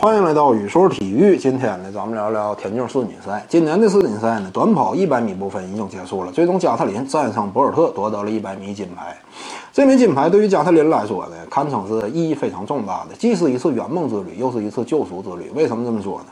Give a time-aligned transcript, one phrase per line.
[0.00, 1.36] 欢迎来到宇说体育。
[1.36, 3.44] 今天呢，咱们聊聊田径世锦赛。
[3.48, 9.16] 今年的世锦赛呢，短跑一百米部分已经结束了，最终加特林战胜博尔特夺得了一百米金牌。
[9.72, 15.50] 这枚金牌对于加特林来说呢，堪称是意义非常重大的，既是一次圆梦之旅，又是一次救赎之旅。
[15.52, 16.26] 为什么这么说呢？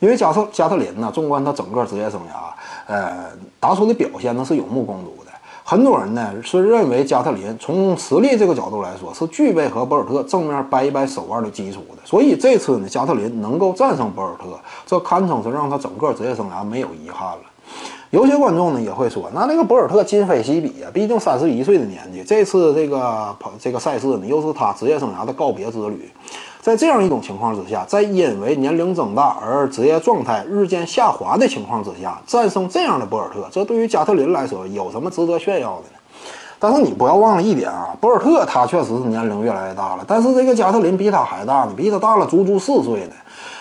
[0.00, 3.28] 因为加特加特林呢，纵观他整个职业生涯，呃，
[3.60, 5.30] 打出的表现呢是有目共睹的。
[5.68, 17.42] 很多人呢是认为加特林从实力这个角度来说是具备和博尔特正面掰一掰手腕的基础的，所以这次呢加特林能够战胜博尔特，这堪称是让他整个职业生涯没有遗憾了。
[18.10, 26.10] 有些观众呢也会说，那那个博尔特今非昔比啊，毕竟三十一岁的年纪，这次这个跑这个赛事呢又是他职业生涯的告别之旅。
[26.60, 35.98] 在这样一种情况之下，在因为年龄增大而职业状态日渐下滑的情况之下，战胜这样的博尔特，这对于加特林来说有什么值得炫耀的呢？
[36.58, 43.12] 但是你不要忘了一点啊，博尔特他确实是年龄越来越大了，但是这个加特林比他还大呢，比他大了足足四岁呢。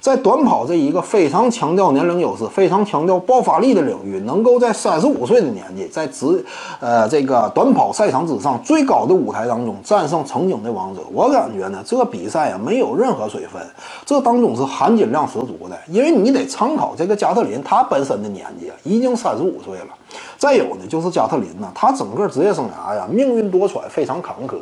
[0.00, 6.44] 在短跑这一个非常强调年龄优势、非常强调爆发力的领域，能够在三十五岁的年纪，在直
[6.80, 13.60] 呃这个短跑赛场之上最高的舞台当中战胜曾经的王者，我感觉呢，这比赛啊没有任何水分，
[14.06, 15.76] 这当中是含金量十足的。
[15.88, 19.88] 因为你得参考这个加特林，他本身的年纪啊已经三十五岁了。
[20.36, 24.56] 再有呢，就是加特林呢，他整个职业生涯呀，命运多舛，非常坎坷。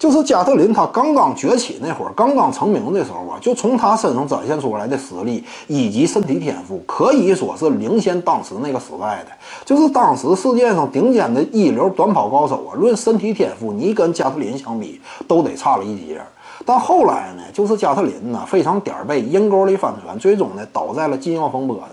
[0.00, 9.26] 就是加特林他刚刚崛起那会儿，刚刚成名的时候啊，就从他身上展现出来的实力以及身体天赋，可以说是领先当时那个时代的。
[9.62, 16.18] 就是当时世界上顶尖的一流短跑高手啊，论身体天赋，你跟加特林相比，都得差了一截。
[16.64, 21.88] 但后来呢，就是加特林呢非常点儿背，阴沟里翻船，最终呢倒在了禁药风波上。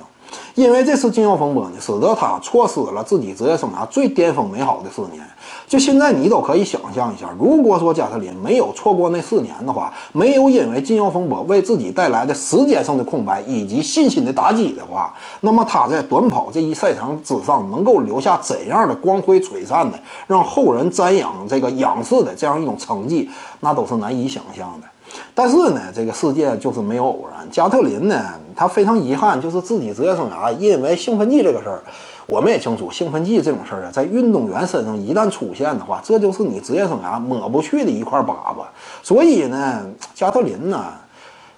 [0.56, 5.24] 因为这次禁药风波呢，使得他错失了自己职业生涯最巅峰美好的四年。
[5.68, 23.30] 就现在，你都可以想象一下，如果说加特林没有错过那四年的话，没有因为禁药风波为自己带来的时间上的空白以及信心的打击的话， 那么他在短跑这一赛场之上能够留下怎样的光辉璀璨的、让后人瞻仰、这个仰视的这样一种成绩，
[23.60, 24.88] 那都是难以想象的。
[25.34, 27.48] 但是呢，这个世界就是没有偶然。
[27.50, 28.24] 加特林呢，
[28.56, 31.82] 他非常遗憾，就是自己职业生涯因为兴奋剂这个事儿。
[32.28, 38.70] 我们也清楚，兴奋剂这种事儿啊，在运动员身上一旦出现的话，这就是你职业生涯抹不去的一块疤吧。
[39.02, 40.88] 所以呢，加特林呢，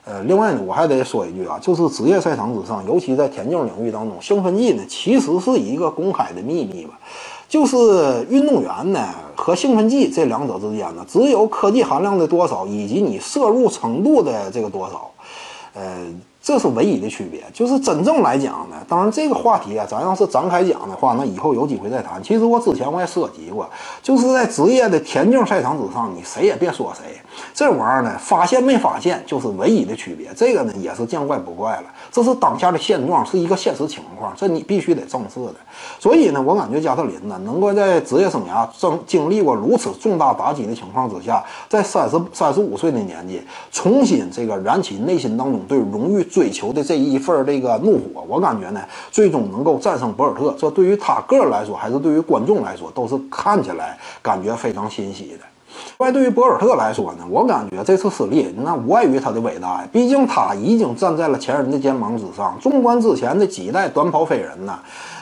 [0.06, 7.00] 呃，另外呢，我还得说一句啊，就是职业赛场之上，尤其在田径领域当中，兴奋剂呢，其实是一个公开的秘密吧。
[7.50, 15.12] 就是运动员呢和兴奋剂这两者之间呢，只有科技含量的多少以及你摄入程度的这个多少，
[15.74, 16.08] 呃。
[16.50, 22.20] 这是唯一的区别，就是真正来讲呢，当然这个话题啊，咱要是展开讲的话，那以后有机会再谈。
[22.24, 23.70] 其实我之前我也涉及过，
[24.02, 27.22] 就是在职业的田径赛场之上，你谁也别说谁，
[27.54, 30.32] 这玩意儿呢，发现没发现就是唯一的区别。
[30.36, 35.56] 这个呢也是见怪不怪了，这是当下的现状，是一个现实情况，这你必须得正视的。
[36.00, 43.40] 所以呢，我感觉加特林呢，能够在职业生涯正经历过如此重大打击的情况之下，在三十三十五岁的年纪，
[43.72, 46.26] 重新这个燃起内心当中对荣誉。
[46.40, 55.44] 追求的这一份这个怒火，我感觉呢，最终能够战胜博尔特，这对于他个人来说，还是对于观众来说，都是看起来感觉非常欣喜的。
[55.98, 62.58] 另外，对于博尔特来说呢，我感觉这次失利那无碍于他的伟大呀，毕竟他已经站在了前人的肩膀之上。
[62.62, 64.80] 纵观之前的几代短跑飞人呢。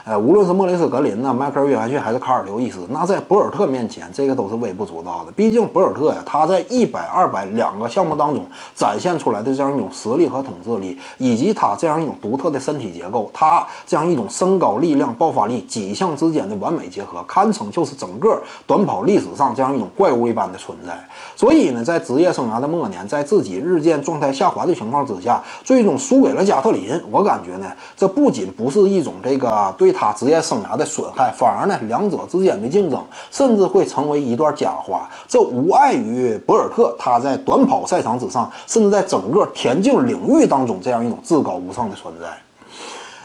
[0.09, 5.31] 呃，无论是莫里斯·格林呢、迈克尔·约翰逊还是卡尔·刘易斯，那在博尔特面前，这个都是微不足道的。
[5.33, 20.97] 毕竟博尔特呀，他在一百、二百两个项目当中展现出来的这样一种实力和统治力，以及他这样一种独特的身体结构，他这样一种身高、力量、爆发力几项之间的完美结合，堪称就是整个短跑历史上这样一种怪物一般的存在。
[21.35, 26.97] 所以呢，在职业生涯的末年，在自己日渐状态下滑的情况之下，最终输给了加特林。
[27.11, 29.93] 我感觉呢，这不仅不是一种这个对。
[29.97, 35.09] 他职业生涯的损害，反而呢，两者之间的竞争甚至会成为一段佳话。
[35.27, 42.27] 这无碍于博尔特他在短跑赛场之上，甚至在整个田径领域当中这样一种至高无上的存在。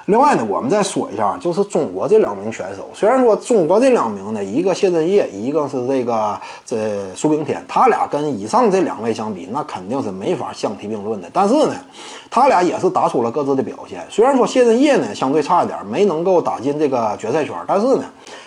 [0.07, 2.89] 另外呢，我们再说一下，就是中国这两名选手。
[2.93, 11.29] 虽然说中国这两名呢，一个谢震业，一个是这个这苏炳添，他俩跟以上这两位相比，那肯定是没法相提并论的。
[11.33, 11.75] 但是呢，
[12.31, 14.05] 他俩也是打出了各自的表现。
[14.11, 18.05] 虽然说谢震业呢相对差一点，没能够打进这个决赛圈，但是呢。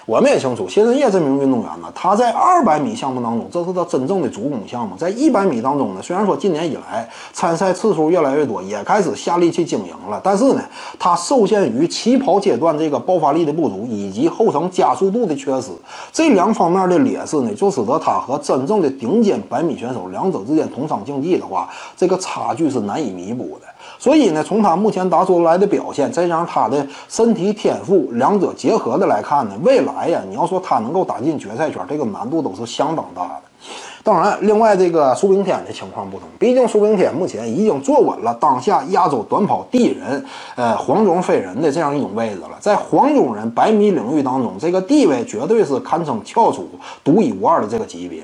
[0.08, 4.96] 我们也清楚，谢震业这名运动员呢，他在二百米项目当中，这是他真正的主攻项目。
[4.96, 10.62] 在一百米当中呢，虽然说今年以来参赛次数越来越多，也开始下力气经营了，但是呢，
[11.00, 15.70] 他受受限于起跑阶段这个爆发力的不足，以及后程加速度的缺失，
[16.12, 23.68] 这两方面的劣势呢，就使得他和真正的顶尖百米选手两者之间同场竞技的话，这个差距是难以弥补的。
[24.00, 33.42] 所以呢，从他目前打出来的表现，再加上他的身体天赋，两者结合的来看呢，未来呀，你要说他能够打进决赛圈，这个难度都是相当大的。
[34.06, 40.24] 当然，另外这个苏炳添的情况不同，毕竟苏炳添目前已经坐稳了当下亚洲短跑第一人，
[40.56, 42.52] 呃，黄种飞人的这样一种位置了。
[42.60, 46.70] 在黄种人百米领域当中，这个地位绝对是堪称翘楚、
[47.04, 48.24] 独一无二的这个级别。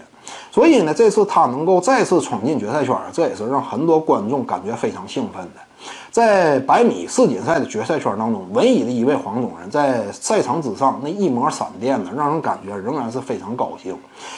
[0.51, 5.61] 所以呢，这次他能够再次闯进决赛圈，这也是让很多观众感觉非常兴奋的。
[6.11, 13.95] 在百米世锦赛的决赛圈当中，唯一的一位黄种人在赛场之上那一抹闪电呢，让人感觉仍然是非常高兴。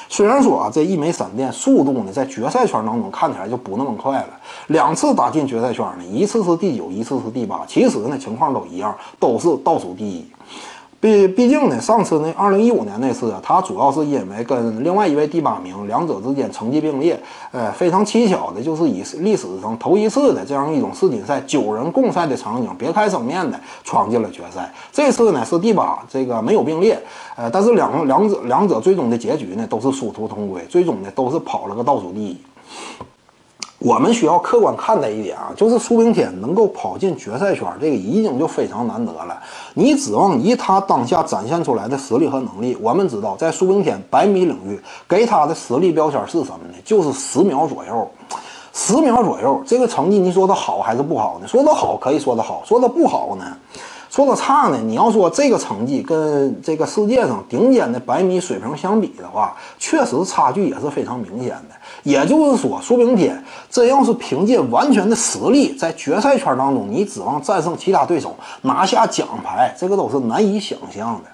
[0.07, 4.29] 虽然说啊，这一枚闪电速度呢，在决赛圈当中看起来就不那么快了。
[4.67, 10.25] 两次打进决赛圈呢，一次是第九，一次是第八，其实呢情况都一样，都是倒数第一。
[11.03, 17.21] 毕毕竟呢，上次那二零一五年那次啊，他主要是因为跟另外一位第八名两者之间成绩并列，
[17.51, 24.73] 呃，非常蹊跷的就是以历史上头一次的这样一种世锦赛九人共赛的场景，别开生面的闯进了决赛。
[24.93, 26.97] 这次呢是第八，这个没有并列，
[27.35, 32.37] 呃，但是两两者两者最终的结局呢都是殊途同归，最终呢都是跑了个倒数第一。
[33.83, 39.37] 我们需要客观看待一点啊，就是苏炳添能够跑进决赛圈，这个已经就非常难得了。
[39.73, 46.75] 你指望以他当下展现出来的实力和能力，我们知道，在苏炳添百米领域给他的实力标签是什么呢？
[46.85, 48.09] 就是十秒左右，
[48.71, 51.47] 十秒左右这个成绩，你说他好还是不好呢？
[51.47, 53.45] 说他好可以说他好，说他不好呢？
[54.13, 54.77] 说的差呢？
[54.77, 61.75] 你要说这个成绩跟这个世界上顶尖的百米水平相比的话，确实差距也是非常明显的。
[62.03, 71.29] 也就是说，苏炳添真要是凭借完全的实力在决赛圈当中，你指望战胜其他对手拿下奖牌，这个都是难以想象的。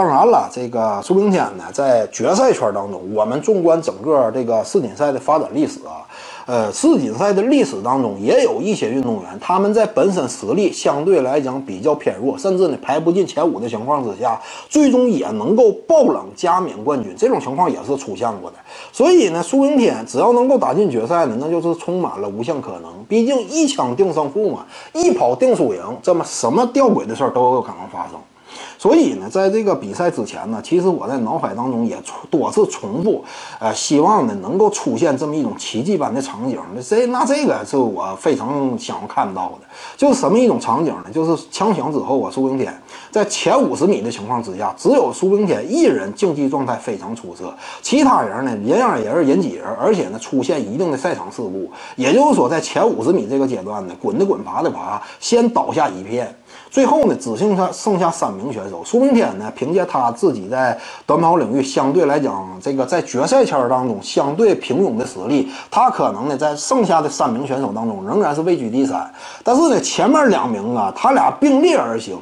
[0.00, 6.00] 当然了，这个苏炳添呢，在决赛圈当中，我们纵观整个这个世锦赛的发展历史啊。
[6.46, 17.14] 呃，世锦赛的历史当中，也有一些运动员，他们在本身实力相对来讲比较偏弱，甚至呢排不进前五的情况之下，最终也能够爆冷加冕冠军。
[17.14, 18.56] 这种情况也是出现过的。
[18.90, 22.90] 所以呢，苏炳添只要能够打进决赛呢，那就是充满了无限可能。
[23.06, 24.64] 毕竟一枪定胜负嘛，
[24.94, 28.18] 一跑定输赢，这么什么吊诡的事儿都有可能发生。
[28.80, 31.98] 所以呢，在这个比赛之前呢，其实我在脑海当中也
[32.30, 33.22] 多次重复，
[33.58, 36.58] 呃，希望呢能够出现这么一种奇迹般的场景。
[36.74, 39.66] 那这那这个是我非常想要看到的，
[39.98, 41.10] 就是什么一种场景呢？
[41.12, 42.74] 就是枪响之后啊，苏炳添
[43.10, 51.70] 在前五十米的情况之下，只有苏炳添一人竞技状态非常出色，其他人呢人样也是人挤人，而且呢出现一定的赛场事故。
[51.96, 56.34] 也就是说，在前五十米这个阶段呢，滚的滚，爬的爬，先倒下一片。
[56.68, 58.82] 最后呢，只剩下剩下三名选手。
[58.84, 60.76] 苏炳添呢，凭借他自己在
[61.06, 69.10] 短跑领域相对来讲，这个在决赛圈当中相对平庸的实力，他可能呢在剩下的三名选手当中仍然是位居第三。
[69.42, 72.18] 但是呢，前面两名啊，他俩并列而行，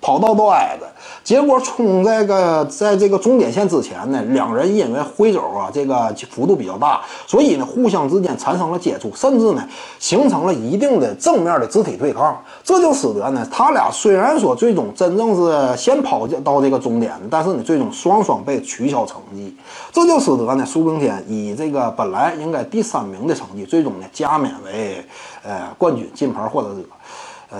[0.00, 0.86] 跑道都挨着。
[1.22, 9.66] 结果冲这个在这个终点线之前呢，两人因为挥肘啊，这个幅度比较大，所以呢互相之间产生了接触，甚至呢
[9.98, 12.38] 形成了一定的正面的肢体对抗。
[12.62, 19.56] 这就使得呢他俩虽然说最终真正是先跑到这个终点，但是呢最终双双被取消成绩。
[19.92, 25.04] 这就使得呢苏炳添以这个本来应该第三名的成绩，最终呢加冕为
[25.42, 26.82] 呃冠军金牌获得者。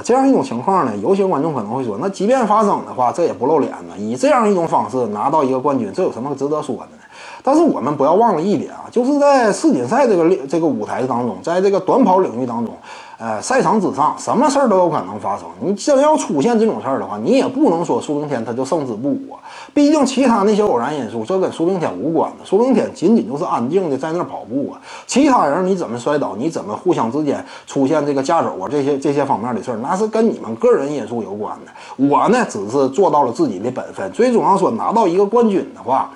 [0.02, 3.94] 这样一种情况呢，有些观众可能会说，那即便发生的话，这也不露脸呢。
[3.98, 7.02] 以这样一种方式拿到一个冠军，这有什么值得说的呢？
[7.42, 12.74] 但是我们不要忘了一点啊，就是在世锦赛这个这个舞台当中，在这个短跑领域当中。
[13.16, 15.47] 呃，赛场之上，什么事儿都有可能发生。
[15.61, 19.38] 你真要出现这种事儿的话，你也不能说苏炳添他就胜之不武啊。
[19.73, 22.44] 毕竟其他那些偶然因素，这跟苏炳添无关的。
[22.44, 24.80] 苏炳添仅仅就是安静的在那儿跑步啊。
[25.06, 32.06] 其他人你怎么摔倒，你怎么互相之间出现这个架手啊，这些这些方面的事儿，那是跟你们个人因素有关的。
[32.09, 34.11] 我呢，只是做到了自己的本分。
[34.12, 36.11] 最终要说拿到一个冠军的话。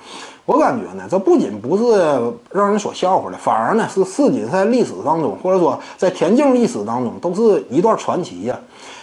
[0.49, 2.19] 我感觉呢，这不仅不是
[2.51, 8.59] 让人说笑话的，反而呢是世锦赛历史当中，或者说在田径历史当中，都是一段传奇呀。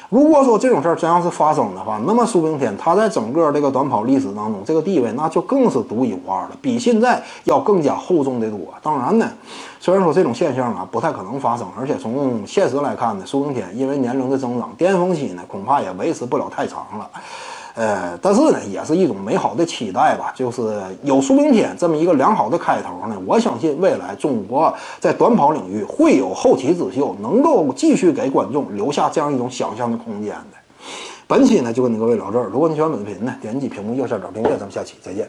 [0.08, 8.58] 如果说这种事儿真要是发生的话，那么苏炳添他在整个这个短跑历史当中，这个地位那就更是独一无二了，比现在要更加厚重的多。
[8.82, 9.30] 当然呢，
[9.78, 17.08] 虽然说这种现象啊不太可能发生，而且从现实来看呢，苏炳添因为年龄的增长，巅峰期呢恐怕也维持不了太长了。
[17.76, 20.32] 呃，但是呢，也是一种美好的期待吧。
[20.34, 30.56] 就是有苏炳添这么一个良好的开头呢，我相信未来中国在短跑领域会有后起之秀，能够继续给观众留下这样一种想象的空间的。
[31.26, 32.48] 本期呢就跟各位聊这儿。
[32.50, 35.28] 如果你喜欢本视频呢，点击屏幕右下角订阅，咱们下期再见。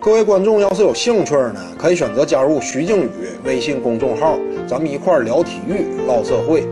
[0.00, 3.08] 各位观众要是有兴趣呢，可以选择加入徐静宇
[3.44, 4.36] 微信公众号，
[4.66, 6.66] 咱们一块聊体育、唠社会。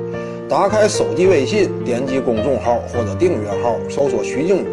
[0.48, 4.66] 打开手机微信，点击公众号或者订阅号，搜索徐静宇。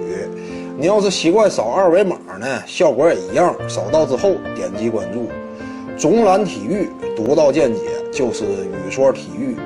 [0.78, 3.56] 你要是习惯扫二维码呢，效果也一样。
[3.68, 5.30] 扫到之后点击关注。
[5.98, 7.80] 总览体育，独到见解
[8.12, 9.58] 就是语说体育，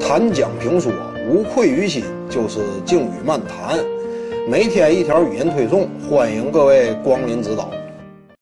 [0.00, 0.90] 谈讲评说
[1.28, 3.78] 无愧于心就是静语漫谈。
[4.48, 7.70] 每天一条语音推送，欢迎各位光临指导。